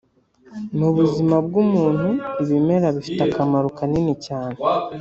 [0.79, 2.09] Mu buzima bw’umuntu
[2.41, 4.57] ibimera bifite akamaro kanini cyane